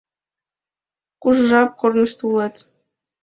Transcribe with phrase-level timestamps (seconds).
[1.21, 2.55] —Кужу жап корнышто улат?